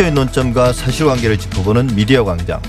이슈의 0.00 0.12
논점과 0.12 0.72
사실관계를 0.72 1.36
짚어보는 1.38 1.94
미디어 1.94 2.24
광장. 2.24 2.62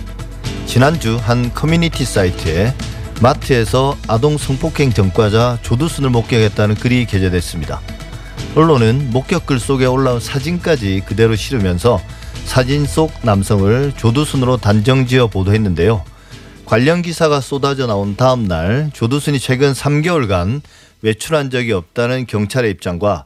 지난주 0.66 1.16
한 1.16 1.54
커뮤니티 1.54 2.04
사이트에 2.04 2.74
마트에서 3.22 3.98
아동 4.08 4.38
성폭행 4.38 4.92
전과자 4.92 5.58
조두순을 5.62 6.10
목격했다는 6.10 6.76
글이 6.76 7.06
게재됐습니다. 7.06 7.80
언론은 8.56 9.12
목격글 9.12 9.60
속에 9.60 9.86
올라온 9.86 10.20
사진까지 10.20 11.04
그대로 11.06 11.36
실으면서 11.38 12.02
사진 12.44 12.86
속 12.86 13.14
남성을 13.24 13.94
조두순으로 13.96 14.58
단정지어 14.58 15.28
보도했는데요. 15.28 16.04
관련 16.66 17.02
기사가 17.02 17.40
쏟아져 17.40 17.88
나온 17.88 18.18
다음 18.18 18.46
날 18.46 18.90
조두순이 18.94 19.40
최근 19.40 19.72
3개월간 19.72 20.62
외출한 21.02 21.50
적이 21.50 21.74
없다는 21.74 22.26
경찰의 22.28 22.72
입장과 22.72 23.24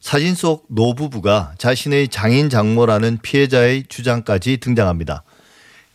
사진 0.00 0.34
속 0.34 0.66
노부부가 0.68 1.54
자신의 1.58 2.08
장인 2.08 2.48
장모라는 2.48 3.18
피해자의 3.22 3.84
주장까지 3.88 4.56
등장합니다. 4.56 5.22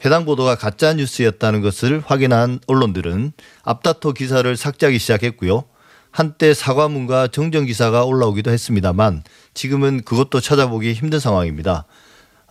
해당 0.05 0.25
보도가 0.25 0.55
가짜 0.55 0.93
뉴스였다는 0.93 1.61
것을 1.61 2.03
확인한 2.05 2.59
언론들은 2.67 3.33
앞다퉈 3.63 4.13
기사를 4.13 4.55
삭제하기 4.55 4.99
시작했고요. 4.99 5.63
한때 6.11 6.53
사과문과 6.53 7.27
정정 7.27 7.65
기사가 7.65 8.05
올라오기도 8.05 8.51
했습니다만 8.51 9.23
지금은 9.53 10.03
그것도 10.03 10.39
찾아보기 10.39 10.93
힘든 10.93 11.19
상황입니다. 11.19 11.85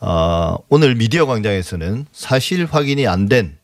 어, 0.01 0.57
오늘 0.69 0.97
미디어 0.97 1.25
광장에서는 1.25 2.07
사실 2.13 2.67
확인이 2.67 3.07
안 3.07 3.29
된 3.29 3.57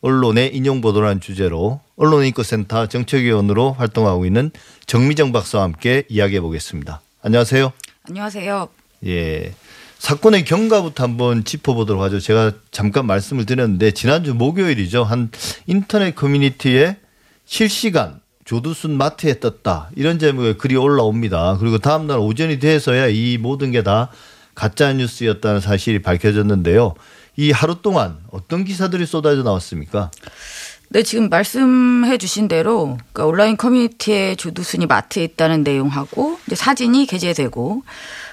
언론의 0.00 0.54
인용 0.54 0.80
보도라는 0.80 1.20
주제로 1.20 1.80
언론인권센터 1.96 2.86
정책위원으로 2.86 3.72
활동하고 3.72 4.24
있는 4.24 4.52
정미정 4.86 5.32
박사와 5.32 5.64
함께 5.64 6.04
이야기해 6.08 6.40
보겠습니다. 6.40 7.00
안녕하세요. 7.30 7.72
안녕하세요. 8.08 8.68
예. 9.06 9.52
사건의 9.98 10.44
경과부터 10.44 11.02
한번 11.02 11.42
짚어보도록 11.42 12.00
하죠. 12.02 12.20
제가 12.20 12.52
잠깐 12.70 13.04
말씀을 13.06 13.46
드렸는데 13.46 13.90
지난주 13.90 14.32
목요일이죠. 14.32 15.02
한 15.02 15.32
인터넷 15.66 16.14
커뮤니티에 16.14 16.98
실시간 17.44 18.20
조두순 18.44 18.96
마트에 18.96 19.40
떴다 19.40 19.90
이런 19.96 20.20
제목의 20.20 20.56
글이 20.56 20.76
올라옵니다. 20.76 21.56
그리고 21.58 21.78
다음 21.78 22.06
날 22.06 22.18
오전이 22.20 22.60
돼서야 22.60 23.08
이 23.08 23.38
모든 23.38 23.72
게 23.72 23.82
다 23.82 24.08
가짜 24.54 24.92
뉴스였다는 24.92 25.58
사실이 25.60 26.02
밝혀졌는데요. 26.02 26.94
이 27.36 27.50
하루 27.50 27.82
동안 27.82 28.18
어떤 28.30 28.64
기사들이 28.64 29.04
쏟아져 29.04 29.42
나왔습니까? 29.42 30.12
네, 30.88 31.02
지금 31.02 31.28
말씀해 31.28 32.16
주신 32.18 32.48
대로 32.48 32.98
그러니까 33.12 33.26
온라인 33.26 33.56
커뮤니티에 33.56 34.36
조두순이 34.36 34.86
마트에 34.86 35.24
있다는 35.24 35.62
내용하고 35.62 36.38
이제 36.46 36.54
사진이 36.56 37.06
게재되고 37.06 37.82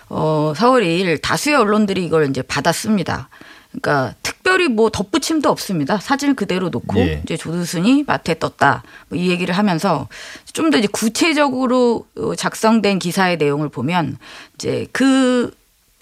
어 0.10 0.54
4월 0.56 0.84
2일 0.84 1.22
다수의 1.22 1.56
언론들이 1.56 2.06
이걸 2.06 2.30
이제 2.30 2.42
받았습니다. 2.42 3.30
그러니까 3.72 4.14
특별히 4.22 4.68
뭐 4.68 4.92
덧붙임도 4.92 5.50
없습니다. 5.50 5.98
사진을 5.98 6.36
그대로 6.36 6.70
놓고 6.70 7.00
예. 7.00 7.22
이제 7.24 7.36
조두순이 7.38 8.04
마트에 8.06 8.38
떴다. 8.38 8.84
뭐 9.10 9.20
이 9.20 9.30
얘기를 9.32 9.58
하면서 9.58 10.08
좀 10.54 10.70
더 10.70 10.78
이제 10.78 10.88
구체적으로 10.88 12.06
어, 12.18 12.36
작성된 12.36 13.00
기사의 13.00 13.38
내용을 13.38 13.70
보면 13.70 14.18
이제 14.56 14.86
그 14.92 15.52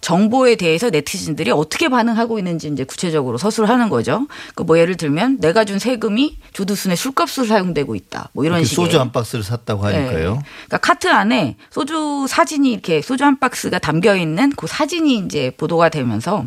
정보에 0.01 0.55
대해서 0.55 0.89
네티즌들이 0.89 1.51
어떻게 1.51 1.87
반응하고 1.87 2.39
있는지 2.39 2.67
이제 2.67 2.83
구체적으로 2.83 3.37
서술을 3.37 3.69
하는 3.69 3.89
거죠. 3.89 4.27
그뭐 4.55 4.79
예를 4.79 4.97
들면 4.97 5.39
내가 5.39 5.63
준 5.63 5.79
세금이 5.79 6.37
조두순의 6.53 6.97
술값으로 6.97 7.45
사용되고 7.45 7.95
있다. 7.95 8.29
뭐 8.33 8.43
이런 8.43 8.63
식의 8.63 8.85
소주 8.85 8.99
한 8.99 9.11
박스를 9.11 9.43
샀다고 9.43 9.85
하니까요. 9.85 10.33
네. 10.33 10.41
그러니까 10.65 10.77
카트 10.79 11.07
안에 11.07 11.55
소주 11.69 12.25
사진이 12.27 12.71
이렇게 12.71 13.01
소주 13.01 13.23
한 13.23 13.39
박스가 13.39 13.79
담겨 13.79 14.15
있는 14.15 14.51
그 14.55 14.67
사진이 14.67 15.17
이제 15.19 15.51
보도가 15.55 15.89
되면서 15.89 16.45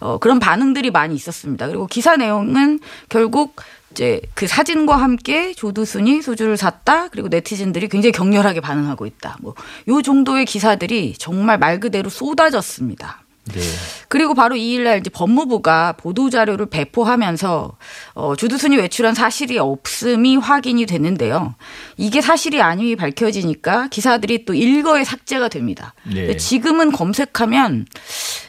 어 0.00 0.18
그런 0.18 0.38
반응들이 0.38 0.90
많이 0.90 1.14
있었습니다. 1.14 1.66
그리고 1.66 1.86
기사 1.86 2.16
내용은 2.16 2.78
결국 3.08 3.56
이제 3.92 4.20
그 4.34 4.46
사진과 4.46 4.96
함께 4.96 5.52
조두순이 5.54 6.22
소주를 6.22 6.56
샀다. 6.56 7.08
그리고 7.08 7.28
네티즌들이 7.28 7.88
굉장히 7.88 8.12
격렬하게 8.12 8.60
반응하고 8.60 9.06
있다. 9.06 9.36
뭐 9.40 9.54
요 9.88 10.02
정도의 10.02 10.44
기사들이 10.44 11.14
정말 11.18 11.58
말 11.58 11.80
그대로 11.80 12.08
쏟아졌습니다. 12.10 13.22
네. 13.52 13.60
그리고 14.08 14.34
바로 14.34 14.54
이 14.54 14.72
일날 14.74 14.98
이제 15.00 15.10
법무부가 15.10 15.94
보도 15.94 16.30
자료를 16.30 16.66
배포하면서 16.66 17.76
어, 18.14 18.36
주두순이 18.36 18.76
외출한 18.76 19.14
사실이 19.14 19.58
없음이 19.58 20.36
확인이 20.36 20.86
됐는데요. 20.86 21.54
이게 21.96 22.20
사실이 22.20 22.62
아님이 22.62 22.94
밝혀지니까 22.96 23.88
기사들이 23.88 24.44
또 24.44 24.54
일거에 24.54 25.02
삭제가 25.04 25.48
됩니다. 25.48 25.94
네. 26.04 26.36
지금은 26.36 26.92
검색하면 26.92 27.86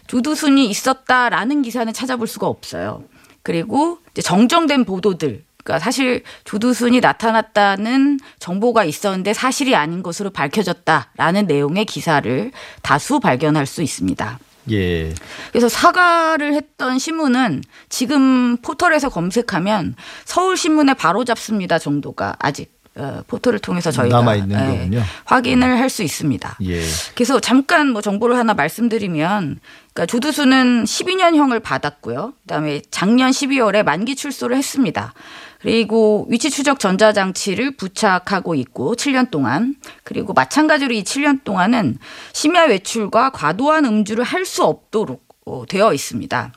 주두순이 0.08 0.70
있었다라는 0.70 1.64
기사는 1.64 1.92
찾아볼 1.92 2.28
수가 2.28 2.46
없어요. 2.48 3.04
그리고 3.44 4.00
정정된 4.22 4.86
보도들 4.86 5.44
그러니까 5.64 5.84
사실 5.84 6.24
조두순이 6.44 7.00
나타났다는 7.00 8.20
정보가 8.40 8.84
있었는데 8.84 9.34
사실이 9.34 9.76
아닌 9.76 10.04
것으로 10.04 10.30
밝혀졌다라는 10.30 11.46
내용의 11.48 11.86
기사를 11.86 12.52
다수 12.82 13.20
발견할 13.20 13.66
수 13.66 13.82
있습니다. 13.82 14.40
예. 14.72 15.14
그래서 15.52 15.68
사과를 15.68 16.54
했던 16.54 17.00
신문은 17.00 17.64
지금 17.90 18.58
포털에서 18.58 19.10
검색하면 19.10 19.96
서울신문에 20.26 20.94
바로 20.94 21.26
잡습니다 21.26 21.80
정도가 21.80 22.36
아직 22.40 22.72
어, 22.72 22.83
포털을 23.28 23.60
통해서 23.60 23.92
저희가 23.92 24.18
예. 24.94 25.04
확인을 25.26 25.80
할 25.80 25.90
수 25.90 26.04
있습니다. 26.04 26.58
예. 26.66 26.82
그래서 27.16 27.40
잠깐 27.40 27.90
뭐 27.90 28.02
정보를 28.02 28.38
하나 28.38 28.54
말씀드리면 28.54 29.60
그러니까 29.94 30.06
조두순은 30.06 30.84
12년형을 30.86 31.62
받았고요. 31.62 32.34
그다음에 32.44 32.82
작년 32.92 33.32
12월에 33.32 33.84
만기 33.84 34.16
출소를 34.16 34.56
했습니다. 34.58 35.14
그리고 35.62 36.28
위치 36.30 36.50
추적 36.50 36.80
전자장치를 36.80 37.78
부착하고 37.78 38.54
있고 38.56 38.96
7년 38.96 39.32
동안 39.32 39.76
그리고 40.04 40.34
마찬가지로 40.34 40.94
이 40.94 41.04
7년 41.04 41.44
동안은 41.44 41.98
심야 42.34 42.66
외출과 42.66 43.30
과도한 43.32 43.86
음주를 43.86 44.24
할 44.24 44.46
수 44.46 44.64
없도록 44.66 45.24
어, 45.30 45.33
되어 45.68 45.94
있습니다. 45.94 46.52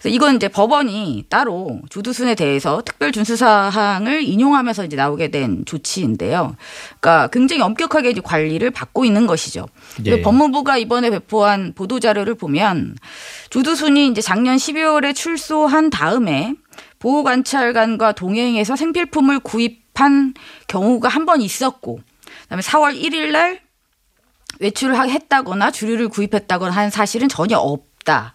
그래서 0.00 0.08
이건 0.08 0.36
이제 0.36 0.48
법원이 0.48 1.26
따로 1.28 1.80
조두순에 1.90 2.34
대해서 2.34 2.82
특별 2.84 3.12
준수 3.12 3.36
사항을 3.36 4.22
인용하면서 4.24 4.84
이제 4.86 4.96
나오게 4.96 5.30
된 5.30 5.64
조치인데요. 5.64 6.56
그러니까 7.00 7.28
굉장히 7.32 7.62
엄격하게 7.62 8.10
이제 8.10 8.20
관리를 8.20 8.70
받고 8.70 9.04
있는 9.04 9.26
것이죠. 9.26 9.66
예. 10.18 10.22
법무부가 10.22 10.78
이번에 10.78 11.10
배포한 11.10 11.72
보도 11.74 12.00
자료를 12.00 12.34
보면 12.34 12.96
조두순이 13.50 14.08
이제 14.08 14.20
작년 14.20 14.56
12월에 14.56 15.14
출소한 15.14 15.90
다음에 15.90 16.54
보호관찰관과 16.98 18.12
동행해서 18.12 18.76
생필품을 18.76 19.40
구입한 19.40 20.34
경우가 20.66 21.08
한 21.08 21.24
번 21.26 21.40
있었고, 21.40 22.00
그다음에 22.42 22.62
4월 22.62 23.00
1일 23.00 23.30
날 23.30 23.60
외출을 24.60 24.98
하- 24.98 25.04
했다거나 25.06 25.70
주류를 25.70 26.08
구입했다거나 26.08 26.72
한 26.72 26.90
사실은 26.90 27.28
전혀 27.28 27.58
없 27.58 27.82
다. 28.04 28.34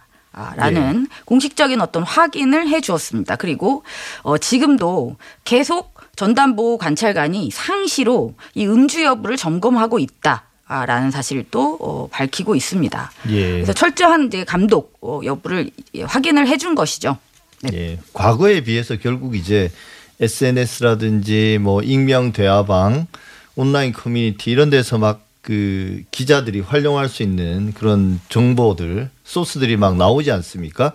라는 0.56 1.08
공식적인 1.26 1.82
어떤 1.82 2.04
확인을 2.04 2.68
해 2.70 2.82
주었습니다. 2.82 3.36
그리고 3.36 3.84
어 4.22 4.38
지금도 4.38 5.18
계속 5.44 5.96
전담보호 6.16 6.78
관찰관이 6.78 7.50
상시로 7.52 8.36
이 8.54 8.66
음주 8.66 9.04
여부를 9.04 9.38
점검하고 9.38 10.00
있다. 10.00 10.44
라는 10.68 11.10
사실을 11.10 11.46
또 11.50 11.78
어, 11.82 12.08
밝히고 12.12 12.56
있습니다. 12.56 13.12
예. 13.32 13.52
그래서 13.54 13.74
철저한 13.74 14.28
이제 14.28 14.44
감독 14.44 14.96
어, 15.02 15.20
여부를 15.24 15.72
예, 15.96 16.04
확인을 16.04 16.48
해준 16.48 16.76
것이죠. 16.76 17.18
네. 17.64 17.70
예. 17.74 18.00
과거에 18.14 18.62
비해서 18.62 18.96
결국 18.98 19.36
이제 19.36 19.72
SNS라든지 20.20 21.58
뭐 21.60 21.82
익명 21.82 22.34
대화방, 22.34 23.08
온라인 23.56 23.94
커뮤니티 23.94 24.52
이런 24.52 24.70
데서 24.70 25.00
막 25.00 25.26
그 25.42 26.04
기자들이 26.12 26.60
활용할 26.60 27.08
수 27.10 27.24
있는 27.24 27.74
그런 27.74 28.20
정보들, 28.30 29.10
소스들이 29.24 29.78
막 29.78 29.96
나오지 29.98 30.32
않습니까? 30.32 30.94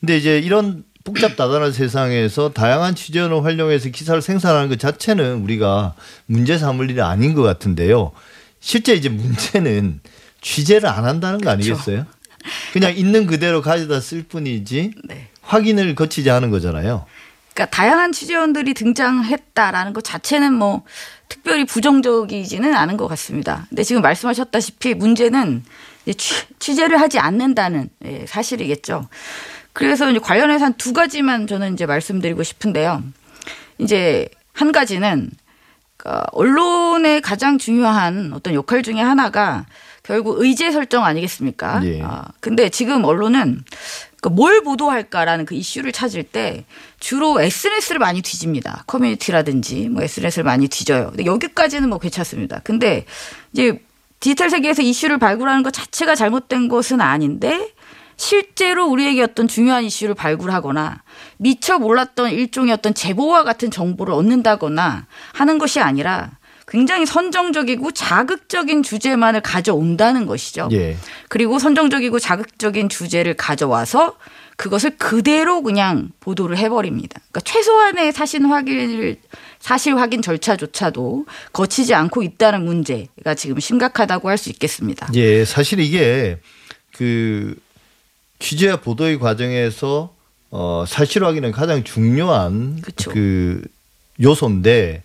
근데 0.00 0.16
이제 0.16 0.38
이런 0.38 0.84
복잡다단한 1.04 1.72
세상에서 1.72 2.52
다양한 2.52 2.94
취재원을 2.94 3.44
활용해서 3.44 3.90
기사를 3.90 4.20
생산하는 4.22 4.68
것 4.68 4.78
자체는 4.78 5.42
우리가 5.42 5.94
문제 6.26 6.56
삼을 6.58 6.90
일이 6.90 7.00
아닌 7.02 7.34
것 7.34 7.42
같은데요. 7.42 8.12
실제 8.60 8.94
이제 8.94 9.08
문제는 9.08 10.00
취재를 10.40 10.88
안 10.88 11.04
한다는 11.04 11.40
거 11.40 11.50
아니겠어요? 11.50 12.06
그냥 12.72 12.96
있는 12.96 13.26
그대로 13.26 13.62
가져다 13.62 14.00
쓸 14.00 14.22
뿐이지 14.22 14.92
네. 15.04 15.28
확인을 15.42 15.94
거치지 15.94 16.30
않은 16.30 16.50
거잖아요. 16.50 17.06
그러니까 17.54 17.66
다양한 17.74 18.12
취재원들이 18.12 18.74
등장했다라는 18.74 19.92
것 19.92 20.02
자체는 20.04 20.52
뭐 20.54 20.82
특별히 21.28 21.64
부정적이지는 21.64 22.74
않은 22.74 22.96
것 22.96 23.06
같습니다. 23.08 23.66
근데 23.68 23.82
지금 23.84 24.02
말씀하셨다시피 24.02 24.94
문제는 24.94 25.64
이제 26.04 26.14
취, 26.14 26.34
취재를 26.58 27.00
하지 27.00 27.18
않는다는 27.18 27.88
예, 28.04 28.26
사실이겠죠. 28.26 29.08
그래서 29.72 30.10
이제 30.10 30.18
관련해서 30.18 30.64
한 30.66 30.74
두 30.76 30.92
가지만 30.92 31.46
저는 31.46 31.74
이제 31.74 31.86
말씀드리고 31.86 32.42
싶은데요. 32.42 33.02
이제 33.78 34.28
한 34.52 34.70
가지는 34.72 35.30
그러니까 35.96 36.26
언론의 36.32 37.20
가장 37.22 37.58
중요한 37.58 38.32
어떤 38.34 38.54
역할 38.54 38.82
중에 38.82 39.00
하나가 39.00 39.64
결국 40.02 40.40
의제 40.40 40.70
설정 40.70 41.04
아니겠습니까? 41.04 41.80
예. 41.84 42.02
아, 42.02 42.24
근데 42.40 42.68
지금 42.68 43.04
언론은 43.04 43.64
그뭘 44.24 44.62
보도할까라는 44.62 45.44
그 45.44 45.54
이슈를 45.54 45.92
찾을 45.92 46.22
때 46.22 46.64
주로 46.98 47.42
SNS를 47.42 47.98
많이 47.98 48.22
뒤집니다. 48.22 48.82
커뮤니티라든지 48.86 49.90
뭐 49.90 50.02
SNS를 50.02 50.44
많이 50.44 50.66
뒤져요. 50.66 51.08
근데 51.10 51.26
여기까지는 51.26 51.90
뭐 51.90 51.98
괜찮습니다. 51.98 52.60
근데 52.64 53.04
이제 53.52 53.82
디지털 54.20 54.48
세계에서 54.48 54.80
이슈를 54.80 55.18
발굴하는 55.18 55.62
것 55.62 55.74
자체가 55.74 56.14
잘못된 56.14 56.68
것은 56.68 57.02
아닌데 57.02 57.74
실제로 58.16 58.86
우리에게 58.86 59.20
어떤 59.20 59.46
중요한 59.46 59.84
이슈를 59.84 60.14
발굴하거나 60.14 61.02
미처 61.36 61.78
몰랐던 61.78 62.30
일종의 62.30 62.72
어떤 62.72 62.94
제보와 62.94 63.44
같은 63.44 63.70
정보를 63.70 64.14
얻는다거나 64.14 65.06
하는 65.34 65.58
것이 65.58 65.80
아니라 65.80 66.30
굉장히 66.66 67.06
선정적이고 67.06 67.92
자극적인 67.92 68.82
주제만을 68.82 69.40
가져온다는 69.42 70.26
것이죠. 70.26 70.68
예. 70.72 70.96
그리고 71.28 71.58
선정적이고 71.58 72.18
자극적인 72.18 72.88
주제를 72.88 73.34
가져와서 73.34 74.16
그것을 74.56 74.96
그대로 74.96 75.62
그냥 75.62 76.10
보도를 76.20 76.56
해버립니다. 76.56 77.20
그러니까 77.30 77.40
최소한의 77.40 78.12
사실 78.12 78.44
확인을 78.46 79.16
사실 79.58 79.96
확인 79.98 80.22
절차조차도 80.22 81.26
거치지 81.52 81.94
않고 81.94 82.22
있다는 82.22 82.64
문제가 82.64 83.34
지금 83.34 83.58
심각하다고 83.58 84.28
할 84.28 84.38
수 84.38 84.50
있겠습니다. 84.50 85.08
예, 85.14 85.44
사실 85.44 85.80
이게 85.80 86.38
그 86.92 87.56
취재와 88.38 88.76
보도의 88.76 89.18
과정에서 89.18 90.14
어, 90.50 90.84
사실 90.86 91.24
확인은 91.24 91.50
가장 91.50 91.82
중요한 91.82 92.80
그쵸. 92.80 93.10
그 93.10 93.62
요소인데 94.22 95.02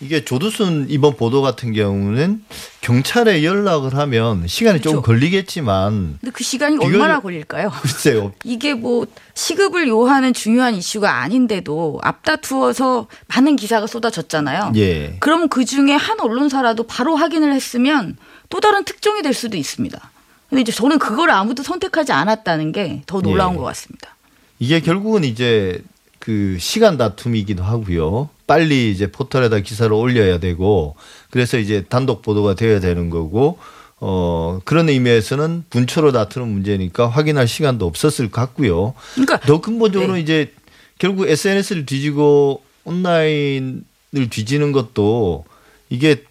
이게 0.00 0.24
조두순 0.24 0.86
이번 0.88 1.16
보도 1.16 1.42
같은 1.42 1.72
경우는 1.72 2.44
경찰에 2.82 3.42
연락을 3.42 3.96
하면 3.96 4.46
시간이 4.46 4.80
조금 4.80 5.00
그쵸. 5.00 5.06
걸리겠지만 5.06 6.18
근데 6.20 6.30
그 6.32 6.44
시간이 6.44 6.76
비교적- 6.76 6.92
얼마나 6.94 7.20
걸릴까요? 7.20 7.70
글쎄요. 7.82 8.32
이게 8.44 8.74
뭐 8.74 9.06
시급을 9.34 9.88
요하는 9.88 10.32
중요한 10.32 10.74
이슈가 10.74 11.20
아닌데도 11.22 11.98
앞다투어서 12.02 13.08
많은 13.26 13.56
기사가 13.56 13.86
쏟아졌잖아요. 13.88 14.72
예. 14.76 15.16
그럼 15.18 15.48
그 15.48 15.64
중에 15.64 15.92
한 15.94 16.20
언론사라도 16.20 16.84
바로 16.84 17.16
확인을 17.16 17.52
했으면 17.52 18.16
또 18.50 18.60
다른 18.60 18.84
특종이 18.84 19.22
될 19.22 19.34
수도 19.34 19.56
있습니다. 19.56 20.10
근데 20.48 20.62
이제 20.62 20.70
저는 20.72 20.98
그걸 21.00 21.30
아무도 21.30 21.62
선택하지 21.64 22.12
않았다는 22.12 22.70
게 22.72 23.02
더 23.06 23.20
놀라운 23.20 23.54
예. 23.54 23.58
것 23.58 23.64
같습니다. 23.64 24.14
이게 24.60 24.80
결국은 24.80 25.24
이제 25.24 25.82
그 26.28 26.58
시간 26.60 26.98
다툼이기도 26.98 27.62
하고요. 27.62 28.28
빨리 28.46 28.90
이제 28.90 29.10
포털에다 29.10 29.60
기사를 29.60 29.90
올려야 29.90 30.38
되고 30.38 30.94
그래서 31.30 31.56
이제 31.56 31.86
단독 31.88 32.20
보도가 32.20 32.54
되어야 32.54 32.80
되는 32.80 33.08
거고 33.08 33.58
어 33.98 34.60
그런 34.66 34.90
의미에서는 34.90 35.64
분초로 35.70 36.12
다투는 36.12 36.46
문제니까 36.46 37.08
확인할 37.08 37.48
시간도 37.48 37.86
없었을 37.86 38.30
것 38.30 38.42
같고요. 38.42 38.92
그러니까 39.14 39.40
더 39.40 39.62
근본적으로 39.62 40.16
네. 40.16 40.20
이제 40.20 40.52
결국 40.98 41.26
SNS를 41.26 41.86
뒤지고 41.86 42.60
온라인을 42.84 43.80
뒤지는 44.28 44.72
것도 44.72 45.46
이게 45.88 46.24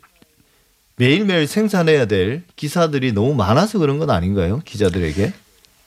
매일매일 0.98 1.48
생산해야 1.48 2.06
될 2.06 2.44
기사들이 2.56 3.14
너무 3.14 3.34
많아서 3.34 3.80
그런 3.80 3.98
건 3.98 4.12
아닌가요? 4.12 4.62
기자들에게? 4.64 5.34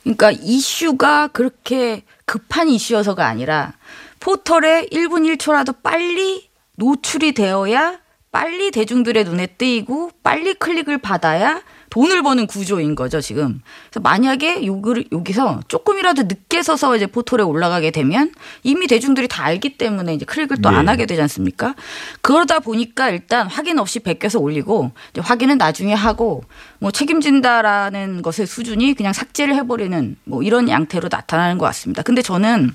그러니까 0.03 0.31
이슈가 0.31 1.29
그렇게 1.29 2.05
급한 2.25 2.69
이슈여서가 2.69 3.27
아니라 3.27 3.75
포털에 4.19 4.87
1분 4.87 5.37
1초라도 5.37 5.83
빨리 5.83 6.49
노출이 6.77 7.33
되어야 7.33 8.01
빨리 8.33 8.71
대중들의 8.71 9.25
눈에 9.25 9.47
띄고 9.47 10.13
빨리 10.23 10.55
클릭을 10.55 10.99
받아야 10.99 11.63
돈을 11.91 12.23
버는 12.23 12.47
구조인 12.47 12.95
거죠, 12.95 13.21
지금. 13.21 13.61
그래서 13.91 14.01
만약에 14.01 14.65
요글, 14.65 15.07
여기서 15.13 15.61
조금이라도 15.69 16.23
늦게 16.23 16.63
서서 16.63 16.97
이제 16.97 17.07
포털에 17.07 17.43
올라가게 17.43 17.91
되면 17.91 18.33
이미 18.63 18.87
대중들이 18.87 19.29
다 19.29 19.45
알기 19.45 19.77
때문에 19.77 20.15
이제 20.15 20.25
클릭을 20.25 20.63
또안 20.63 20.85
네. 20.85 20.91
하게 20.91 21.07
되지 21.07 21.21
않습니까? 21.23 21.75
그러다 22.23 22.61
보니까 22.61 23.11
일단 23.11 23.49
확인 23.49 23.79
없이 23.79 23.99
베껴서 23.99 24.39
올리고 24.39 24.93
이제 25.11 25.21
확인은 25.21 25.59
나중에 25.59 25.93
하고 25.93 26.45
뭐 26.79 26.91
책임진다라는 26.93 28.23
것의 28.23 28.47
수준이 28.47 28.95
그냥 28.95 29.13
삭제를 29.13 29.55
해버리는 29.57 30.17
뭐 30.25 30.43
이런 30.43 30.69
양태로 30.69 31.09
나타나는 31.11 31.59
것 31.59 31.67
같습니다. 31.67 32.03
근데 32.03 32.23
저는 32.23 32.73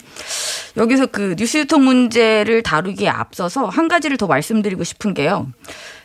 여기서 0.77 1.07
그 1.07 1.36
뉴스 1.38 1.57
유통 1.57 1.86
문제를 1.86 2.62
다루기에 2.62 3.07
앞서서 3.07 3.66
한 3.68 3.88
가지를 3.88 4.18
더 4.18 4.27
말씀드리고 4.27 4.83
싶은 4.83 5.13
게요. 5.13 5.51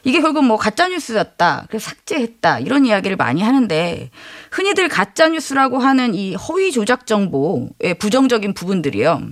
이게 0.04 0.20
결국 0.20 0.44
뭐 0.44 0.56
가짜 0.56 0.88
뉴스였다. 0.88 1.66
그래서 1.68 1.90
삭제했다. 1.90 2.60
이런 2.60 2.86
이야기를 2.86 3.16
많이 3.16 3.42
하는데 3.42 4.10
흔히들 4.50 4.88
가짜 4.88 5.28
뉴스라고 5.28 5.78
하는 5.78 6.14
이 6.14 6.34
허위 6.34 6.72
조작 6.72 7.06
정보의 7.06 7.94
부정적인 7.98 8.54
부분들이요. 8.54 9.22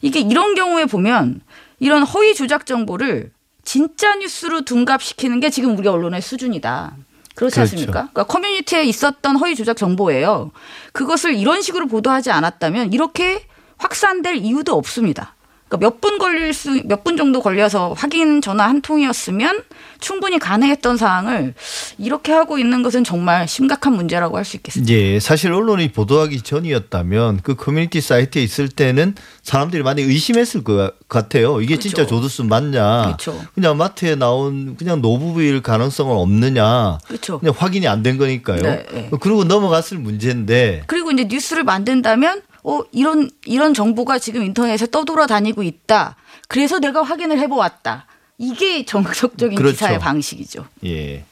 이게 0.00 0.20
이런 0.20 0.54
경우에 0.54 0.86
보면 0.86 1.40
이런 1.78 2.02
허위 2.02 2.34
조작 2.34 2.66
정보를 2.66 3.30
진짜 3.64 4.16
뉴스로 4.16 4.62
둔갑시키는 4.62 5.40
게 5.40 5.50
지금 5.50 5.76
우리 5.76 5.86
언론의 5.88 6.22
수준이다. 6.22 6.96
그렇지 7.34 7.54
그렇죠. 7.54 7.60
않습니까? 7.60 7.92
그러니까 7.92 8.24
커뮤니티에 8.24 8.84
있었던 8.84 9.36
허위 9.36 9.54
조작 9.54 9.76
정보예요. 9.76 10.50
그것을 10.92 11.34
이런 11.34 11.62
식으로 11.62 11.86
보도하지 11.86 12.30
않았다면 12.30 12.92
이렇게 12.92 13.46
확산될 13.80 14.36
이유도 14.36 14.74
없습니다. 14.76 15.34
그러니까 15.68 15.86
몇 15.88 16.00
분 16.00 16.18
걸릴 16.18 16.52
수, 16.52 16.82
몇 16.84 17.04
분 17.04 17.16
정도 17.16 17.40
걸려서 17.40 17.92
확인 17.96 18.40
전화 18.42 18.64
한 18.68 18.82
통이었으면 18.82 19.62
충분히 20.00 20.40
가능했던 20.40 20.96
사항을 20.96 21.54
이렇게 21.96 22.32
하고 22.32 22.58
있는 22.58 22.82
것은 22.82 23.04
정말 23.04 23.46
심각한 23.46 23.92
문제라고 23.94 24.36
할 24.36 24.44
수 24.44 24.56
있겠습니다. 24.56 24.92
예, 24.92 25.20
사실 25.20 25.52
언론이 25.52 25.92
보도하기 25.92 26.40
전이었다면 26.42 27.40
그 27.44 27.54
커뮤니티 27.54 28.00
사이트에 28.00 28.42
있을 28.42 28.68
때는 28.68 29.14
사람들이 29.44 29.84
많이 29.84 30.02
의심했을 30.02 30.64
것 30.64 30.92
같아요. 31.08 31.60
이게 31.60 31.76
그렇죠. 31.76 31.88
진짜 31.88 32.06
조두순 32.06 32.48
맞냐? 32.48 33.02
그렇죠. 33.04 33.40
그냥 33.54 33.76
마트에 33.76 34.16
나온 34.16 34.74
그냥 34.76 35.00
노부부일 35.00 35.62
가능성은 35.62 36.16
없느냐? 36.16 36.98
그렇죠. 37.06 37.38
그냥 37.38 37.54
확인이 37.56 37.86
안 37.86 38.02
된 38.02 38.18
거니까요. 38.18 38.62
네, 38.62 38.86
네. 38.92 39.10
그리고 39.20 39.44
넘어갔을 39.44 39.98
문제인데 39.98 40.82
그리고 40.88 41.12
이제 41.12 41.24
뉴스를 41.30 41.62
만든다면 41.62 42.42
어 42.62 42.82
이런 42.92 43.30
이런 43.46 43.74
정보가 43.74 44.18
지금 44.18 44.42
인터넷에 44.42 44.86
떠돌아다니고 44.90 45.62
있다. 45.62 46.16
그래서 46.48 46.78
내가 46.78 47.02
확인을 47.02 47.38
해보았다. 47.38 48.06
이게 48.38 48.84
정석적인 48.84 49.56
그렇죠. 49.56 49.74
기사의 49.74 49.98
방식이죠. 49.98 50.66
예. 50.86 51.24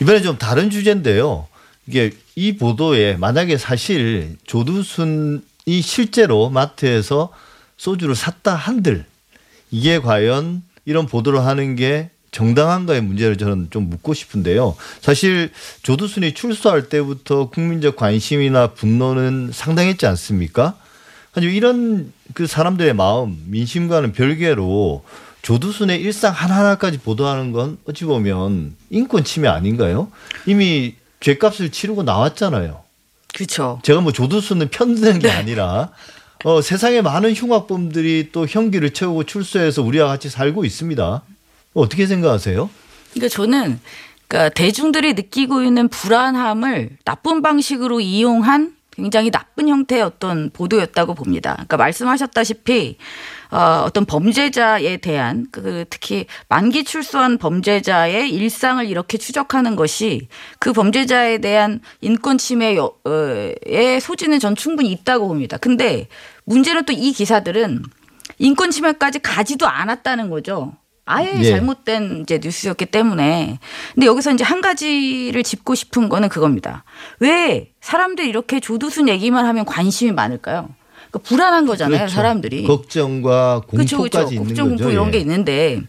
이번에 0.00 0.22
좀 0.22 0.38
다른 0.38 0.70
주제인데요. 0.70 1.48
이게 1.86 2.12
이 2.36 2.56
보도에 2.56 3.16
만약에 3.16 3.58
사실 3.58 4.36
조두순이 4.46 5.80
실제로 5.82 6.48
마트에서 6.50 7.30
소주를 7.76 8.14
샀다 8.14 8.54
한들 8.54 9.04
이게 9.70 9.98
과연 9.98 10.62
이런 10.84 11.06
보도를 11.06 11.44
하는 11.44 11.76
게 11.76 12.10
정당한가의 12.34 13.00
문제를 13.00 13.38
저는 13.38 13.68
좀 13.70 13.88
묻고 13.88 14.12
싶은데요. 14.12 14.74
사실 15.00 15.50
조두순이 15.82 16.34
출소할 16.34 16.88
때부터 16.88 17.48
국민적 17.48 17.94
관심이나 17.96 18.68
분노는 18.68 19.50
상당했지 19.52 20.04
않습니까? 20.06 20.74
하지만 21.32 21.54
이런 21.54 22.12
그 22.34 22.46
사람들의 22.46 22.92
마음, 22.94 23.40
민심과는 23.46 24.12
별개로 24.12 25.04
조두순의 25.42 26.00
일상 26.00 26.32
하나하나까지 26.32 26.98
보도하는 26.98 27.52
건 27.52 27.78
어찌 27.86 28.04
보면 28.04 28.74
인권 28.90 29.24
침해 29.24 29.48
아닌가요? 29.48 30.10
이미 30.46 30.94
죄값을 31.20 31.70
치르고 31.70 32.02
나왔잖아요. 32.02 32.82
그렇죠. 33.32 33.80
제가 33.82 34.00
뭐 34.00 34.12
조두순은 34.12 34.68
편드는 34.70 35.20
게 35.20 35.30
아니라 35.30 35.90
어, 36.44 36.60
세상에 36.60 37.00
많은 37.00 37.34
흉악범들이 37.34 38.30
또 38.32 38.46
형기를 38.46 38.90
채우고 38.90 39.24
출소해서 39.24 39.82
우리와 39.82 40.08
같이 40.08 40.28
살고 40.28 40.64
있습니다. 40.64 41.22
어떻게 41.74 42.06
생각하세요? 42.06 42.70
그러니까 43.12 43.28
저는 43.34 43.80
그러니까 44.28 44.48
대중들이 44.54 45.14
느끼고 45.14 45.62
있는 45.62 45.88
불안함을 45.88 46.96
나쁜 47.04 47.42
방식으로 47.42 48.00
이용한 48.00 48.74
굉장히 48.92 49.30
나쁜 49.30 49.68
형태의 49.68 50.02
어떤 50.02 50.50
보도였다고 50.50 51.14
봅니다. 51.14 51.54
그러니까 51.54 51.76
말씀하셨다시피 51.78 52.96
어, 53.50 53.82
어떤 53.84 54.04
범죄자에 54.04 54.98
대한 54.98 55.46
그 55.50 55.84
특히 55.90 56.26
만기 56.48 56.84
출소한 56.84 57.38
범죄자의 57.38 58.30
일상을 58.30 58.84
이렇게 58.86 59.18
추적하는 59.18 59.74
것이 59.76 60.28
그 60.60 60.72
범죄자에 60.72 61.38
대한 61.38 61.80
인권 62.00 62.38
침해의 62.38 62.80
소지는 64.00 64.38
전 64.38 64.54
충분히 64.56 64.92
있다고 64.92 65.28
봅니다. 65.28 65.56
근데 65.56 66.08
문제는 66.44 66.84
또 66.84 66.92
이 66.92 67.12
기사들은 67.12 67.82
인권 68.38 68.70
침해까지 68.70 69.20
가지도 69.20 69.66
않았다는 69.66 70.30
거죠. 70.30 70.72
아예 71.06 71.32
예. 71.38 71.50
잘못된 71.50 72.22
이제 72.22 72.40
뉴스였기 72.42 72.86
때문에. 72.86 73.58
근데 73.94 74.06
여기서 74.06 74.32
이제 74.32 74.44
한 74.44 74.60
가지를 74.60 75.42
짚고 75.42 75.74
싶은 75.74 76.08
거는 76.08 76.28
그겁니다. 76.28 76.84
왜 77.20 77.72
사람들이 77.80 78.28
이렇게 78.28 78.60
조두순 78.60 79.08
얘기만 79.08 79.44
하면 79.44 79.64
관심이 79.64 80.12
많을까요? 80.12 80.70
그러니까 81.10 81.18
불안한 81.28 81.66
거잖아요, 81.66 81.98
그렇죠. 81.98 82.14
사람들이. 82.14 82.64
걱정과 82.64 83.62
그렇죠, 83.68 83.98
공포까지 83.98 84.08
그렇죠. 84.10 84.34
있는 84.34 84.46
걱정, 84.48 84.70
거죠. 84.70 84.84
공포 84.84 84.90
이런 84.90 85.08
예. 85.08 85.10
게 85.12 85.18
있는데, 85.18 85.82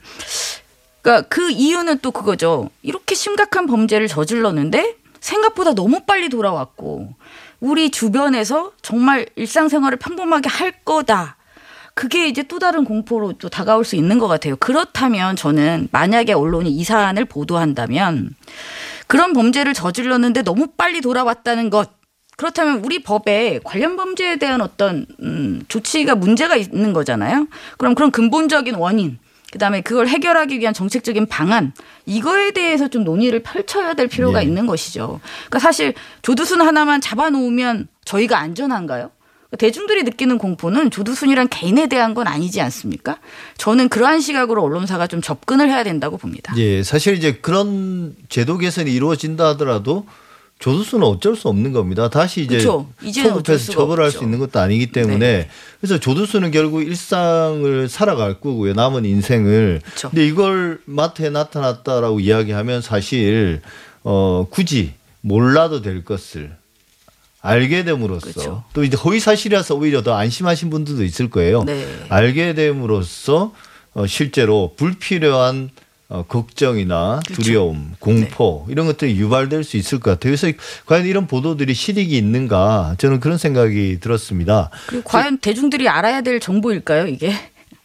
그러니까 1.02 1.28
그 1.30 1.50
이유는 1.50 2.00
또 2.00 2.12
그거죠. 2.12 2.70
이렇게 2.82 3.16
심각한 3.16 3.68
범죄를 3.68 4.08
저질렀는데 4.08 4.98
생각보다 5.20 5.74
너무 5.74 6.02
빨리 6.06 6.30
돌아왔고 6.30 7.14
우리 7.60 7.90
주변에서 7.90 8.72
정말 8.82 9.26
일상생활을 9.36 9.98
평범하게 9.98 10.50
할 10.50 10.72
거다. 10.84 11.35
그게 11.96 12.28
이제 12.28 12.44
또 12.44 12.60
다른 12.60 12.84
공포로 12.84 13.34
또 13.40 13.48
다가올 13.48 13.86
수 13.86 13.96
있는 13.96 14.20
것 14.20 14.28
같아요. 14.28 14.58
그렇다면 14.58 15.38
저는 15.38 15.88
만약에 15.92 16.34
언론이 16.34 16.70
이 16.70 16.84
사안을 16.84 17.24
보도한다면 17.26 18.36
그런 19.08 19.34
범죄를 19.34 19.74
저질렀는데 19.74 20.44
너무 20.44 20.68
빨리 20.68 21.00
돌아왔다는 21.00 21.70
것. 21.70 21.90
그렇다면 22.36 22.84
우리 22.84 23.02
법에 23.02 23.62
관련 23.64 23.96
범죄에 23.96 24.36
대한 24.36 24.60
어떤 24.60 25.06
음, 25.22 25.64
조치가 25.70 26.16
문제가 26.16 26.58
있는 26.58 26.92
거잖아요. 26.92 27.48
그럼 27.78 27.96
그런 27.96 28.12
근본적인 28.12 28.76
원인, 28.76 29.18
그다음에 29.54 29.80
그걸 29.80 30.10
해결하기 30.10 30.60
위한 30.60 30.74
정책적인 30.74 31.28
방안 31.28 31.72
이거에 32.06 32.52
대해서 32.52 32.90
좀 32.90 33.06
논의를 33.06 33.42
펼쳐야 33.42 33.94
될 33.94 34.10
필요가 34.10 34.40
네. 34.40 34.48
있는 34.48 34.66
것이죠. 34.66 35.22
그러니까 35.46 35.60
사실 35.60 35.94
조두순 36.24 36.60
하나만 36.60 37.00
잡아놓으면 37.00 37.88
저희가 38.04 38.38
안전한가요? 38.38 39.12
대중들이 39.58 40.04
느끼는 40.04 40.38
공포는 40.38 40.92
조두순이란 40.92 41.50
개인에 41.50 41.88
대한 41.88 42.14
건 42.14 42.28
아니지 42.28 42.62
않습니까? 42.62 43.20
저는 43.58 43.90
그러한 43.90 44.20
시각으로 44.20 44.64
언론사가 44.64 45.08
좀 45.08 45.22
접근을 45.22 45.70
해야 45.70 45.84
된다고 45.84 46.18
봅니다. 46.18 46.54
예, 46.58 46.84
사실 46.84 47.16
이제 47.16 47.34
그런 47.34 48.16
제도 48.30 48.58
개선이 48.58 48.92
이루어진다 48.94 49.50
하더라도 49.50 50.06
조두수는 50.60 51.06
어쩔 51.06 51.36
수 51.36 51.50
없는 51.50 51.74
겁니다. 51.74 52.10
다시 52.10 52.42
이제 52.42 52.60
소급해서 52.60 53.72
처벌할 53.74 54.08
없죠. 54.08 54.20
수 54.20 54.24
있는 54.24 54.40
것도 54.40 54.60
아니기 54.60 54.92
때문에 54.92 55.18
네. 55.18 55.50
그래서 55.80 56.00
조두수는 56.00 56.52
결국 56.52 56.82
일상을 56.82 57.90
살아갈 57.90 58.40
거고요. 58.40 58.74
남은 58.74 59.06
인생을. 59.06 59.82
그쵸. 59.84 60.10
근데 60.10 60.26
이걸 60.26 60.80
마트에 60.86 61.30
나타났다라고 61.30 62.22
이야기하면 62.22 62.82
사실 62.82 63.62
어 64.04 64.48
굳이 64.50 64.94
몰라도 65.22 65.82
될 65.82 66.06
것을 66.06 66.56
알게 67.46 67.84
됨으로써 67.84 68.28
그쵸. 68.28 68.64
또 68.74 68.84
이제 68.84 68.98
허위 68.98 69.20
사실이라서 69.20 69.76
오히려 69.76 70.02
더 70.02 70.16
안심하신 70.16 70.70
분들도 70.70 71.04
있을 71.04 71.30
거예요. 71.30 71.64
네. 71.64 71.86
알게 72.10 72.54
됨으로써 72.56 73.54
어, 73.94 74.08
실제로 74.08 74.74
불필요한 74.76 75.70
어, 76.08 76.24
걱정이나 76.28 77.22
그렇죠. 77.26 77.42
두려움, 77.42 77.94
공포 78.00 78.66
이런 78.70 78.86
것들이 78.86 79.18
유발될 79.18 79.64
수 79.64 79.78
있을 79.78 80.00
것 80.00 80.12
같아요. 80.12 80.36
그래서 80.36 80.56
과연 80.86 81.06
이런 81.06 81.26
보도들이 81.26 81.74
실익이 81.74 82.16
있는가 82.16 82.96
저는 83.00 83.20
그런 83.20 83.38
생각이 83.38 84.00
들었습니다. 84.00 84.70
그리고 84.88 85.04
과연 85.04 85.40
대중들이 85.40 85.88
알아야 85.90 86.22
될 86.22 86.40
정보일까요, 86.40 87.08
이게? 87.08 87.34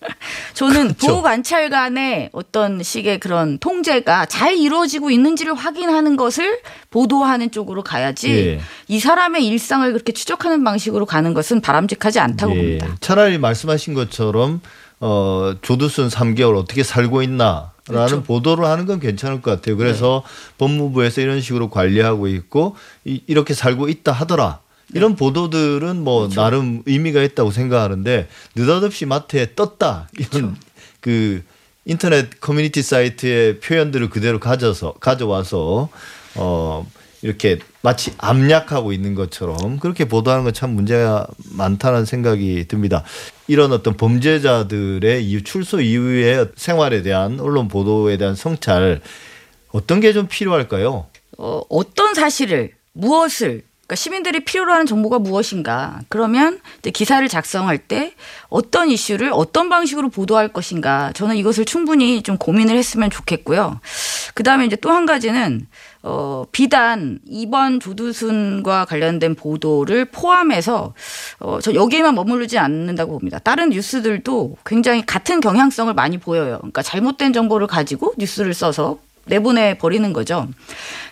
저는 0.54 0.95
그렇죠. 0.95 1.07
보호 1.07 1.23
관찰관의 1.23 2.30
어떤 2.33 2.83
식의 2.83 3.21
그런 3.21 3.59
통제가 3.59 4.26
잘 4.26 4.57
이루어지고 4.57 5.11
있는지를 5.11 5.54
확인하는 5.54 6.16
것을 6.16 6.61
보도하는 6.90 7.50
쪽으로 7.50 7.83
가야지 7.83 8.30
예. 8.30 8.61
이 8.88 9.00
사람의 9.00 9.47
일상을 9.47 9.90
그렇게 9.92 10.12
추적하는 10.12 10.64
방식으로 10.64 11.07
가는 11.07 11.35
것은 11.35 11.61
바람직하지 11.61 12.21
않다고 12.21 12.52
예, 12.52 12.57
봅니다. 12.57 12.97
차라리 13.00 13.38
말씀하신 13.38 13.95
것처럼 13.95 14.61
어, 15.00 15.54
조두순 15.62 16.09
3개월 16.09 16.57
어떻게 16.57 16.83
살고 16.83 17.23
있나. 17.23 17.73
라는 17.88 18.07
그렇죠. 18.07 18.23
보도를 18.23 18.66
하는 18.66 18.87
건 18.87 19.00
괜찮을 19.00 19.42
것 19.42 19.50
같아요. 19.50 19.76
그래서 19.76 20.23
법무부에서 20.59 21.23
이런 21.23 21.40
식으로 21.40 21.71
관리하고 21.71 22.28
있고 22.28 22.76
이, 23.04 23.23
이렇게 23.26 23.52
살고 23.52 23.88
있다 23.88 24.12
하더라. 24.12 24.61
이런 24.94 25.16
보도들은 25.16 26.02
뭐 26.02 26.28
나름 26.28 26.82
의미가 26.87 27.23
있다고 27.23 27.50
생각하는데 27.50 28.28
느닷없이 28.56 29.06
마트에 29.06 29.54
떴다 29.54 30.09
이런 30.18 30.56
그 31.00 31.42
인터넷 31.85 32.40
커뮤니티 32.40 32.82
사이트의 32.82 33.61
표현들을 33.61 34.11
그대로 34.11 34.38
가져서 34.40 34.94
가져와서 35.00 35.88
어 36.37 36.87
이렇게 37.23 37.59
마치 37.82 38.12
압력하고 38.18 38.92
있는 38.92 39.14
것처럼 39.14 39.78
그렇게 39.78 40.06
보도하는 40.06 40.44
건 40.44 40.52
참 40.54 40.70
문제가 40.70 41.26
많다는 41.52 42.04
생각이 42.04 42.66
듭니다. 42.68 43.04
이런 43.47 43.73
어떤 43.73 43.97
범죄자들의 43.97 45.25
이후 45.25 45.42
출소 45.42 45.80
이후의 45.80 46.49
생활에 46.56 47.02
대한 47.02 47.38
언론 47.40 47.68
보도에 47.68 48.16
대한 48.16 48.35
성찰 48.35 49.00
어떤 49.73 50.00
게 50.00 50.12
좀 50.12 50.26
필요할까요? 50.28 51.06
어, 51.38 51.62
어떤 51.68 52.14
사실을 52.14 52.73
무엇을 52.92 53.62
그러니까 53.90 53.97
시민들이 53.97 54.44
필요로 54.44 54.73
하는 54.73 54.87
정보가 54.87 55.18
무엇인가? 55.18 55.99
그러면 56.09 56.61
기사를 56.92 57.26
작성할 57.26 57.78
때 57.78 58.14
어떤 58.49 58.88
이슈를 58.88 59.32
어떤 59.32 59.68
방식으로 59.68 60.11
보도할 60.11 60.47
것인가? 60.47 61.11
저는 61.12 61.35
이것을 61.35 61.64
충분히 61.64 62.23
좀 62.23 62.38
고민을 62.38 62.76
했으면 62.76 63.11
좋겠고요. 63.11 63.80
그 64.35 64.44
다음에 64.44 64.66
이제 64.66 64.76
또 64.76 64.90
한 64.90 65.06
가지는 65.06 65.66
어, 66.02 66.44
비단 66.52 67.18
이번 67.26 67.80
조두순과 67.80 68.85
관련된 68.87 69.35
보도를 69.35 70.04
포함해서 70.06 70.94
어, 71.40 71.59
저 71.61 71.75
여기에만 71.75 72.14
머무르지 72.14 72.59
않는다고 72.59 73.12
봅니다. 73.12 73.38
다른 73.38 73.70
뉴스들도 73.70 74.56
굉장히 74.64 75.04
같은 75.04 75.40
경향성을 75.40 75.92
많이 75.94 76.18
보여요. 76.18 76.59
그러니까 76.59 76.82
잘못된 76.82 77.32
정보를 77.32 77.66
가지고 77.66 78.14
뉴스를 78.18 78.54
써서 78.54 78.99
내보내 79.31 79.79
버리는 79.79 80.13
거죠. 80.13 80.49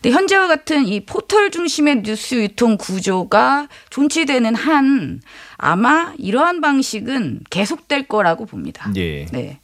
근데 0.02 0.14
현재와 0.14 0.46
같은 0.48 0.86
이 0.86 1.00
포털 1.00 1.50
중심의 1.50 2.02
뉴스 2.02 2.34
유통 2.34 2.76
구조가 2.76 3.68
존치되는 3.90 4.54
한 4.54 5.20
아마 5.56 6.12
이러한 6.18 6.60
방식은 6.60 7.40
계속될 7.50 8.08
거라고 8.08 8.44
봅니다. 8.44 8.92
예. 8.96 9.24
네. 9.26 9.60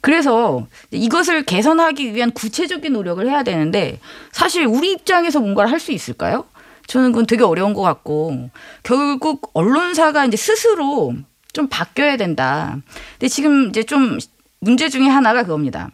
그래서 0.00 0.66
이것을 0.90 1.44
개선하기 1.44 2.14
위한 2.14 2.32
구체적인 2.32 2.92
노력을 2.92 3.24
해야 3.26 3.42
되는데 3.44 4.00
사실 4.32 4.66
우리 4.66 4.92
입장에서 4.92 5.40
뭔가를 5.40 5.70
할 5.70 5.78
수 5.80 5.92
있을까요? 5.92 6.44
저는 6.88 7.12
그건 7.12 7.26
되게 7.26 7.42
어려운 7.44 7.72
것 7.74 7.82
같고 7.82 8.50
결국 8.82 9.50
언론사가 9.54 10.26
이제 10.26 10.36
스스로 10.36 11.14
좀 11.52 11.68
바뀌어야 11.68 12.16
된다. 12.16 12.76
근데 13.12 13.28
지금 13.28 13.68
이제 13.68 13.82
좀 13.84 14.18
문제 14.58 14.88
중에 14.88 15.06
하나가 15.08 15.42
그겁니다. 15.44 15.90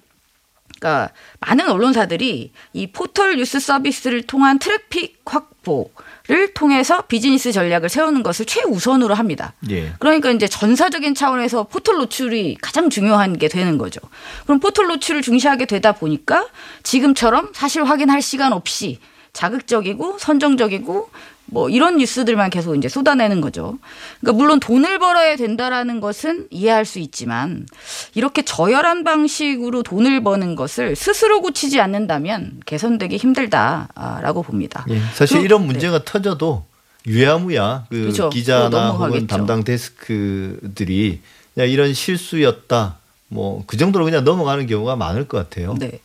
그러니까 0.78 1.12
많은 1.40 1.68
언론사들이 1.68 2.52
이 2.72 2.86
포털 2.92 3.36
뉴스 3.36 3.60
서비스를 3.60 4.22
통한 4.22 4.58
트래픽 4.58 5.20
확보를 5.26 6.54
통해서 6.54 7.02
비즈니스 7.02 7.52
전략을 7.52 7.88
세우는 7.88 8.22
것을 8.22 8.46
최우선으로 8.46 9.14
합니다. 9.14 9.54
예. 9.70 9.92
그러니까 9.98 10.30
이제 10.30 10.46
전사적인 10.46 11.14
차원에서 11.14 11.64
포털 11.64 11.96
노출이 11.96 12.58
가장 12.60 12.90
중요한 12.90 13.36
게 13.36 13.48
되는 13.48 13.76
거죠. 13.76 14.00
그럼 14.44 14.60
포털 14.60 14.86
노출을 14.86 15.22
중시하게 15.22 15.66
되다 15.66 15.92
보니까 15.92 16.46
지금처럼 16.82 17.50
사실 17.54 17.84
확인할 17.84 18.22
시간 18.22 18.52
없이 18.52 18.98
자극적이고 19.42 20.18
선정적이고 20.18 21.10
뭐 21.50 21.70
이런 21.70 21.96
뉴스들만 21.96 22.50
계속 22.50 22.74
이제 22.74 22.88
쏟아내는 22.88 23.40
거죠. 23.40 23.78
그러니까 24.20 24.36
물론 24.42 24.58
돈을 24.60 24.98
벌어야 24.98 25.36
된다라는 25.36 26.00
것은 26.00 26.48
이해할 26.50 26.84
수 26.84 26.98
있지만 26.98 27.66
이렇게 28.14 28.42
저열한 28.44 29.04
방식으로 29.04 29.82
돈을 29.84 30.22
버는 30.24 30.56
것을 30.56 30.96
스스로 30.96 31.40
고치지 31.40 31.80
않는다면 31.80 32.60
개선되기 32.66 33.16
힘들다라고 33.16 34.42
봅니다. 34.42 34.84
예. 34.90 34.98
사실 35.14 35.38
그- 35.38 35.44
이런 35.44 35.60
네. 35.62 35.66
문제가 35.68 36.04
터져도 36.04 36.64
유야무야 37.06 37.86
그 37.88 38.00
그렇죠. 38.00 38.28
기자나 38.30 38.90
혹은. 38.90 39.26
담당 39.28 39.62
데스크들이 39.64 41.20
그냥 41.54 41.70
이런 41.70 41.94
실수였다. 41.94 42.96
뭐 43.30 43.62
그 43.66 43.76
정도로 43.76 44.04
그냥 44.04 44.24
넘어가는 44.24 44.66
경우가 44.66 44.96
많을 44.96 45.28
것 45.28 45.38
같아요. 45.38 45.74
네. 45.78 46.00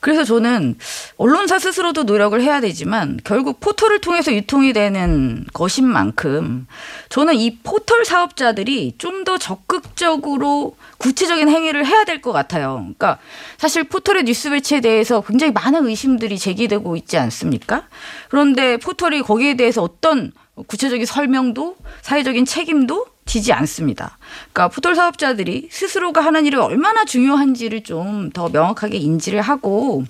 그래서 0.00 0.24
저는 0.24 0.76
언론사 1.16 1.58
스스로도 1.58 2.04
노력을 2.04 2.40
해야 2.40 2.60
되지만 2.60 3.18
결국 3.24 3.60
포털을 3.60 4.00
통해서 4.00 4.32
유통이 4.32 4.72
되는 4.72 5.44
것인 5.52 5.86
만큼 5.86 6.66
저는 7.08 7.34
이 7.34 7.58
포털 7.58 8.04
사업자들이 8.04 8.94
좀 8.98 9.18
더 9.24 9.36
적극적으로 9.36 10.76
구체적인 10.98 11.48
행위를 11.48 11.84
해야 11.86 12.04
될 12.04 12.22
것 12.22 12.32
같아요. 12.32 12.76
그러니까 12.78 13.18
사실 13.58 13.84
포털의 13.84 14.24
뉴스 14.24 14.48
배치에 14.50 14.80
대해서 14.80 15.20
굉장히 15.20 15.52
많은 15.52 15.86
의심들이 15.86 16.38
제기되고 16.38 16.96
있지 16.96 17.18
않습니까? 17.18 17.88
그런데 18.30 18.76
포털이 18.78 19.22
거기에 19.22 19.54
대해서 19.56 19.82
어떤 19.82 20.32
구체적인 20.66 21.04
설명도 21.04 21.76
사회적인 22.02 22.44
책임도 22.44 23.06
지지 23.28 23.52
않습니다. 23.52 24.18
그러니까 24.52 24.68
포털 24.74 24.96
사업자들이 24.96 25.68
스스로가 25.70 26.20
하는 26.24 26.46
일이 26.46 26.56
얼마나 26.56 27.04
중요한지를 27.04 27.82
좀 27.84 28.30
더 28.34 28.48
명확하게 28.48 28.98
인지를 28.98 29.40
하고 29.40 30.04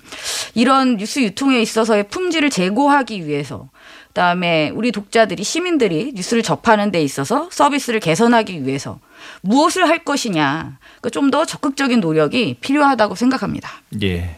이런 0.55 0.97
뉴스 0.97 1.19
유통에 1.19 1.61
있어서의 1.61 2.07
품질을 2.09 2.49
제고하기 2.49 3.27
위해서 3.27 3.69
그다음에 4.07 4.71
우리 4.73 4.91
독자들이 4.91 5.43
시민들이 5.43 6.11
뉴스를 6.15 6.41
접하는 6.43 6.91
데 6.91 7.01
있어서 7.03 7.47
서비스를 7.51 7.99
개선하기 7.99 8.65
위해서 8.65 8.99
무엇을 9.41 9.87
할 9.87 10.03
것이냐 10.03 10.77
그러니까 10.99 11.09
좀 11.11 11.29
더 11.31 11.45
적극적인 11.45 11.99
노력이 11.99 12.55
필요하다고 12.61 13.13
생각합니다. 13.15 13.69
예. 14.01 14.37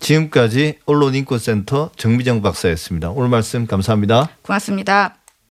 지금까지 0.00 0.78
언론인권센터 0.86 1.90
정미정 1.96 2.42
박사였습니다. 2.42 3.10
오늘 3.10 3.28
말씀 3.30 3.66
감사합니다. 3.66 4.28
고맙습니다. 4.42 5.16